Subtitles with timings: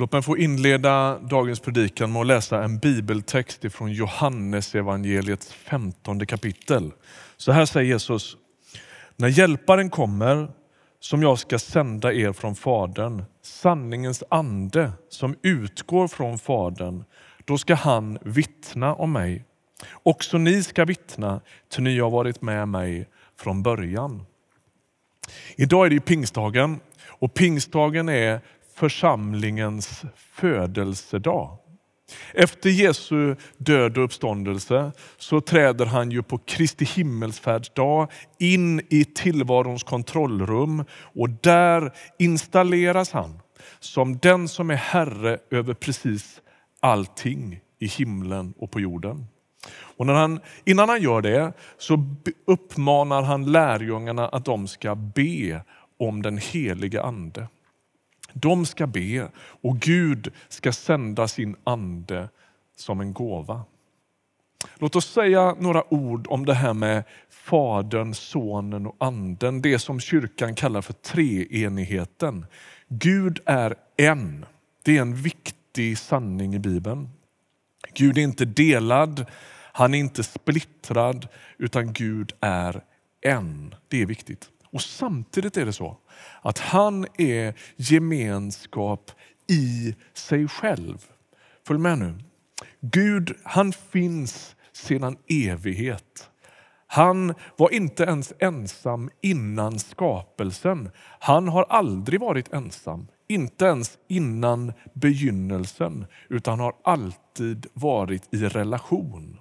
[0.00, 6.26] Låt mig få inleda dagens predikan med att läsa en bibeltext ifrån Johannes evangeliets femtonde
[6.26, 6.92] kapitel.
[7.36, 8.36] Så här säger Jesus.
[9.16, 10.48] När hjälparen kommer,
[11.00, 17.04] som jag ska sända er från Fadern, sanningens ande som utgår från Fadern,
[17.44, 19.44] då ska han vittna om mig.
[20.02, 23.08] Också ni ska vittna, ty ni har varit med mig
[23.40, 24.26] från början.
[25.56, 28.40] Idag är det pingstdagen och pingstdagen är
[28.78, 31.58] församlingens födelsedag.
[32.34, 38.08] Efter Jesu död och uppståndelse så träder han ju på Kristi himmelsfärdsdag
[38.38, 40.84] in i tillvarons kontrollrum
[41.14, 43.40] och där installeras han
[43.80, 46.40] som den som är herre över precis
[46.80, 49.26] allting i himlen och på jorden.
[49.96, 52.14] Och när han, innan han gör det så
[52.46, 55.64] uppmanar han lärjungarna att de ska be
[55.98, 57.48] om den helige Ande.
[58.40, 62.28] De ska be och Gud ska sända sin ande
[62.76, 63.64] som en gåva.
[64.78, 69.62] Låt oss säga några ord om det här med Fadern, Sonen och Anden.
[69.62, 72.46] Det som kyrkan kallar för treenigheten.
[72.88, 74.46] Gud är en.
[74.82, 77.08] Det är en viktig sanning i Bibeln.
[77.94, 79.26] Gud är inte delad,
[79.72, 82.84] han är inte splittrad, utan Gud är
[83.20, 83.74] en.
[83.88, 84.50] Det är viktigt.
[84.72, 85.96] Och Samtidigt är det så
[86.42, 89.10] att han är gemenskap
[89.48, 91.06] i sig själv.
[91.66, 92.18] Följ med nu.
[92.80, 96.30] Gud han finns sedan evighet.
[96.86, 100.90] Han var inte ens ensam innan skapelsen.
[101.20, 109.38] Han har aldrig varit ensam, inte ens innan begynnelsen, utan har alltid varit i relation.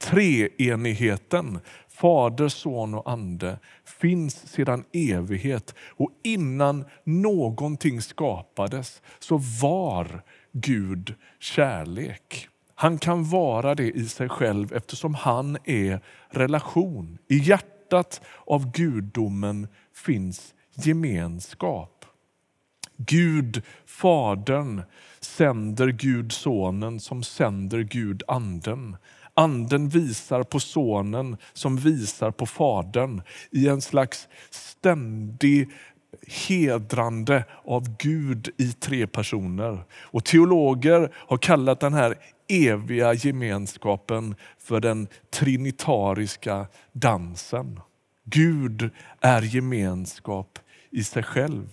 [0.00, 11.14] Treenigheten, Fader, Son och Ande finns sedan evighet och innan någonting skapades så var Gud
[11.38, 12.48] kärlek.
[12.74, 17.18] Han kan vara det i sig själv eftersom han är relation.
[17.28, 22.04] I hjärtat av gudomen finns gemenskap.
[22.96, 24.82] Gud, Fadern,
[25.20, 28.96] sänder Gud Sonen som sänder Gud Anden.
[29.40, 35.68] Anden visar på Sonen som visar på Fadern i en slags ständig
[36.26, 39.84] hedrande av Gud i tre personer.
[39.92, 42.14] Och Teologer har kallat den här
[42.48, 47.80] eviga gemenskapen för den trinitariska dansen.
[48.24, 48.90] Gud
[49.20, 50.58] är gemenskap
[50.90, 51.68] i sig själv.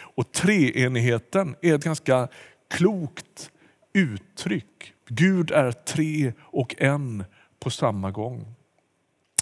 [0.00, 2.28] Och treenigheten är ett ganska
[2.70, 3.50] klokt
[3.94, 4.94] uttryck.
[5.08, 7.24] Gud är tre och en
[7.60, 8.54] på samma gång.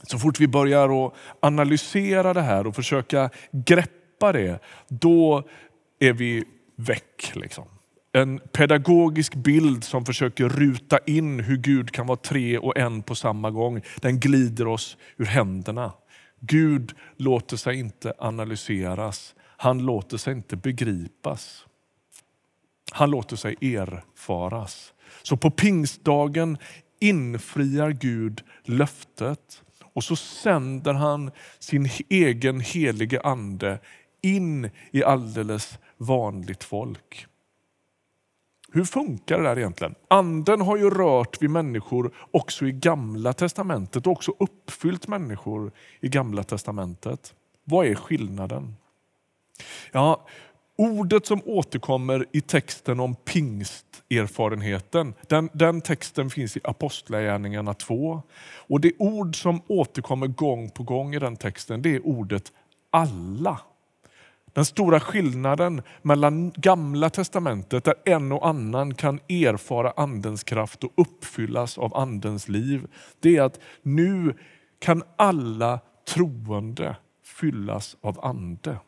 [0.02, 5.42] Så fort vi börjar att analysera det här och försöka greppa det, då
[5.98, 6.44] är vi
[6.76, 7.32] väck.
[7.34, 7.64] Liksom.
[8.12, 13.14] En pedagogisk bild som försöker ruta in hur Gud kan vara tre och en på
[13.14, 15.92] samma gång, den glider oss ur händerna.
[16.40, 21.66] Gud låter sig inte analyseras, han låter sig inte begripas.
[22.92, 24.92] Han låter sig erfaras.
[25.22, 26.58] Så på pingstdagen
[27.00, 29.62] infriar Gud löftet
[29.96, 33.78] och så sänder han sin egen helige ande
[34.22, 37.26] in i alldeles vanligt folk.
[38.72, 39.94] Hur funkar det där egentligen?
[40.08, 46.08] Anden har ju rört vid människor också i gamla testamentet och också uppfyllt människor i
[46.08, 47.34] gamla testamentet.
[47.64, 48.76] Vad är skillnaden?
[49.92, 50.26] Ja,
[50.78, 58.22] Ordet som återkommer i texten om pingsterfarenheten, den, den texten finns i Apostlagärningarna 2.
[58.56, 62.52] Och det ord som återkommer gång på gång i den texten, det är ordet
[62.90, 63.60] alla.
[64.52, 70.92] Den stora skillnaden mellan gamla testamentet där en och annan kan erfara andens kraft och
[70.96, 72.86] uppfyllas av andens liv,
[73.20, 74.34] det är att nu
[74.78, 75.80] kan alla
[76.14, 78.78] troende fyllas av ande.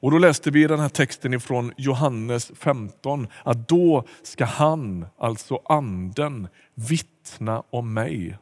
[0.00, 5.06] Och Då läste vi i den här texten ifrån Johannes 15 att då ska han,
[5.18, 8.38] alltså anden, vittna om mig.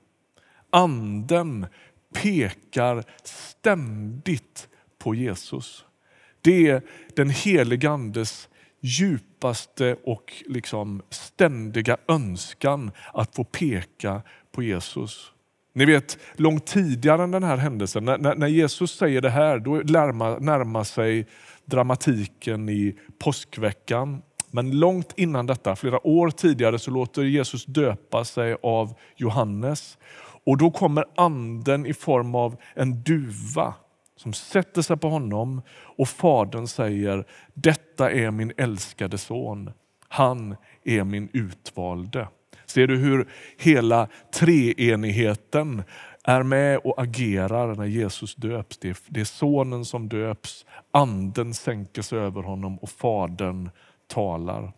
[0.71, 1.67] Anden
[2.15, 4.69] pekar ständigt
[4.99, 5.85] på Jesus.
[6.41, 6.83] Det är
[7.17, 8.49] den helige Andes
[8.81, 15.33] djupaste och liksom ständiga önskan att få peka på Jesus.
[15.77, 19.71] Ni vet, långt tidigare än den här händelsen, när, när Jesus säger det här, då
[19.71, 21.27] närmar, närmar sig
[21.65, 24.23] dramatiken i påskveckan.
[24.51, 29.99] Men långt innan detta, flera år tidigare, så låter Jesus döpa sig av Johannes.
[30.45, 33.75] Och då kommer anden i form av en duva
[34.17, 35.63] som sätter sig på honom
[35.99, 39.71] och fadern säger detta är min älskade son.
[40.09, 42.29] Han är min utvalde.
[42.77, 43.29] Ser du hur
[43.59, 45.83] hela treenigheten
[46.25, 48.79] är med och agerar när Jesus döps.
[48.79, 53.71] Det är, det är sonen som döps, anden sänker sig över honom och fadern
[54.07, 54.73] talar.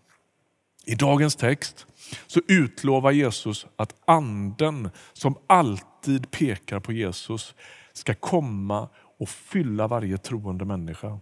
[0.87, 1.87] I dagens text
[2.27, 7.55] så utlovar Jesus att anden som alltid pekar på Jesus
[7.93, 11.19] ska komma och fylla varje troende människa.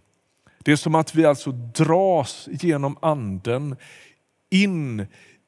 [0.59, 3.75] Det är som att vi alltså dras genom anden
[4.49, 5.07] in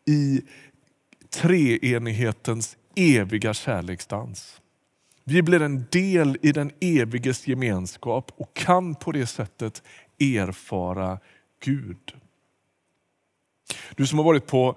[0.10, 0.42] i
[1.30, 4.62] treenighetens eviga kärleksdans.
[5.24, 9.84] Vi blir en del i den eviges gemenskap och kan på det sättet
[10.20, 11.20] erfara
[11.64, 12.14] Gud.
[13.96, 14.76] Du som har varit på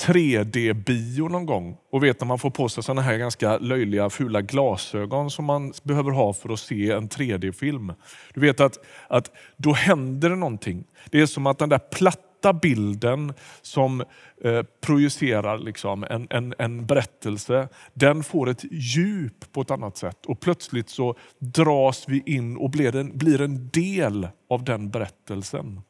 [0.00, 4.40] 3D-bio någon gång och vet när man får på sig såna här ganska löjliga fula
[4.40, 7.92] glasögon som man behöver ha för att se en 3D-film.
[8.34, 8.78] Du vet att,
[9.08, 10.84] att då händer det någonting.
[11.10, 14.04] Det är som att den där platta rätta bilden som
[14.44, 20.26] eh, projicerar liksom en, en, en berättelse, den får ett djup på ett annat sätt.
[20.26, 25.80] Och plötsligt så dras vi in och blir en, blir en del av den berättelsen.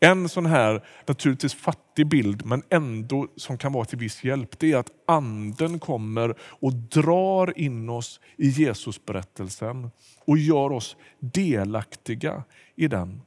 [0.00, 4.72] En sån här naturligtvis fattig bild, men ändå som kan vara till viss hjälp, det
[4.72, 9.90] är att anden kommer och drar in oss i Jesusberättelsen
[10.24, 12.44] och gör oss delaktiga
[12.76, 13.22] i den.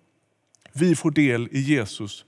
[0.74, 2.26] Vi får del i Jesus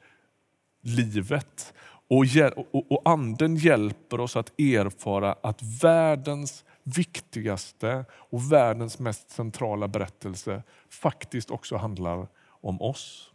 [0.81, 1.73] livet.
[2.07, 2.25] Och,
[2.55, 10.63] och, och Anden hjälper oss att erfara att världens viktigaste och världens mest centrala berättelse
[10.89, 12.27] faktiskt också handlar
[12.61, 13.31] om oss.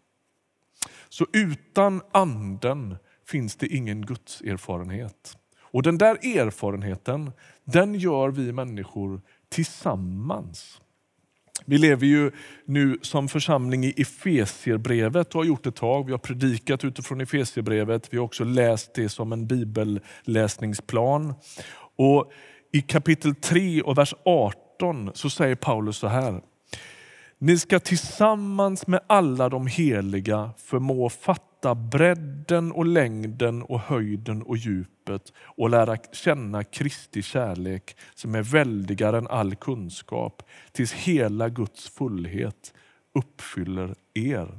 [1.09, 2.97] Så utan Anden
[3.27, 5.39] finns det ingen Guds erfarenhet.
[5.61, 7.33] Och den där erfarenheten,
[7.65, 10.81] den gör vi människor tillsammans.
[11.65, 12.31] Vi lever ju
[12.65, 16.07] nu som församling i Efesierbrevet och har gjort ett tag.
[16.07, 18.09] Vi har predikat utifrån Efesierbrevet.
[18.11, 21.35] Vi har också läst det som en bibelläsningsplan.
[21.97, 22.33] Och
[22.73, 26.41] I kapitel 3 och vers 18 så säger Paulus så här.
[27.39, 34.57] Ni ska tillsammans med alla de heliga förmå fatta bredden och längden och höjden och
[34.57, 40.43] djupet och lära känna Kristi kärlek som är väldigare än all kunskap
[40.73, 42.75] tills hela Guds fullhet
[43.15, 44.59] uppfyller er.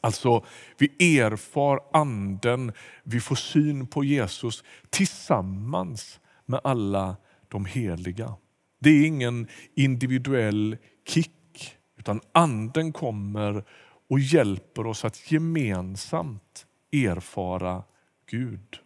[0.00, 0.44] Alltså,
[0.78, 2.72] vi erfar anden,
[3.02, 7.16] vi får syn på Jesus tillsammans med alla
[7.48, 8.34] de heliga.
[8.80, 10.76] Det är ingen individuell
[11.08, 13.64] kick, utan anden kommer
[14.08, 17.82] och hjälper oss att gemensamt erfara
[18.26, 18.80] Gud.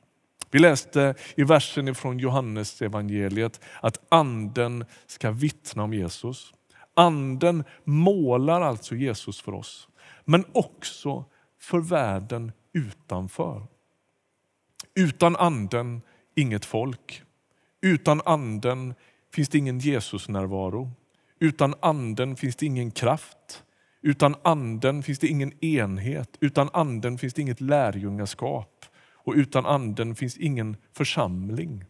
[0.51, 6.55] Vi läste i versen från Johannes evangeliet att anden ska vittna om Jesus.
[6.95, 9.89] Anden målar alltså Jesus för oss,
[10.25, 11.25] men också
[11.61, 13.67] för världen utanför.
[14.95, 16.03] Utan anden,
[16.35, 17.23] inget folk.
[17.81, 18.95] Utan anden
[19.35, 20.91] finns det ingen Jesus-närvaro.
[21.39, 23.65] Utan anden finns det ingen kraft.
[24.03, 26.37] Utan anden finns det ingen enhet.
[26.41, 28.85] Utan anden finns det inget lärjungaskap.
[29.25, 31.85] Och utan anden finns ingen församling.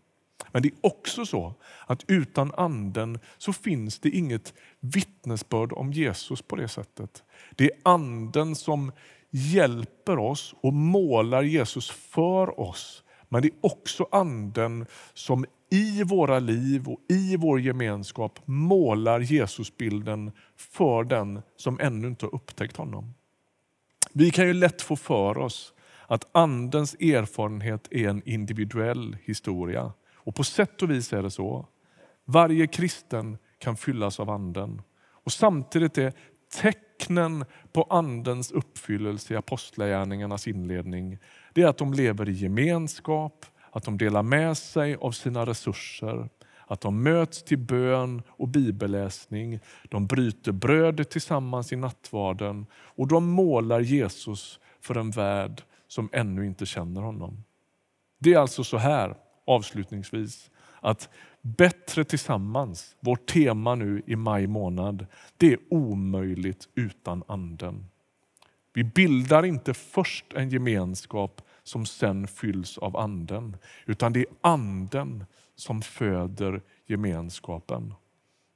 [0.52, 1.54] Men det är också så
[1.86, 7.22] att utan anden så finns det inget vittnesbörd om Jesus på det sättet.
[7.56, 8.92] Det är anden som
[9.30, 13.04] hjälper oss och målar Jesus för oss.
[13.28, 20.32] Men det är också anden som i våra liv och i vår gemenskap målar Jesusbilden
[20.56, 23.14] för den som ännu inte har upptäckt honom.
[24.12, 25.74] Vi kan ju lätt få för oss
[26.06, 29.92] att Andens erfarenhet är en individuell historia.
[30.14, 31.66] Och på sätt och vis är det så.
[32.24, 34.82] Varje kristen kan fyllas av Anden.
[35.24, 36.12] Och Samtidigt är
[36.62, 41.18] tecknen på Andens uppfyllelse i Apostlagärningarnas inledning
[41.54, 46.28] det är att de lever i gemenskap, att de delar med sig av sina resurser,
[46.66, 49.60] att de möts till bön och bibelläsning.
[49.88, 56.46] De bryter brödet tillsammans i nattvarden och de målar Jesus för en värld som ännu
[56.46, 57.44] inte känner honom.
[58.18, 59.16] Det är alltså så här,
[59.46, 60.50] avslutningsvis,
[60.80, 61.08] att
[61.42, 67.86] bättre tillsammans, vårt tema nu i maj månad, det är omöjligt utan anden.
[68.72, 73.56] Vi bildar inte först en gemenskap som sen fylls av anden.
[73.86, 77.94] Utan det är anden som föder gemenskapen.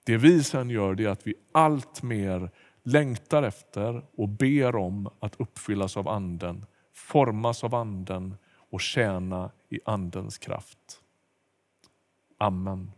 [0.04, 2.50] Det vi sen gör är att vi allt mer
[2.82, 8.36] längtar efter och ber om att uppfyllas av anden, formas av anden
[8.70, 11.02] och tjäna i andens kraft.
[12.38, 12.92] Amen.